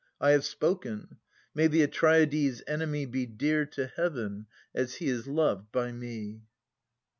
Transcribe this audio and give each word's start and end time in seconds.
I 0.19 0.31
have 0.31 0.45
spoken. 0.45 1.17
May 1.53 1.67
the 1.67 1.85
Atreidae's 1.85 2.63
enemy 2.65 3.05
Be 3.05 3.27
dear 3.27 3.67
to 3.67 3.85
Heaven, 3.85 4.47
as 4.73 4.95
he 4.95 5.07
is 5.09 5.27
loved 5.27 5.71
by 5.71 5.91
me 5.91 6.41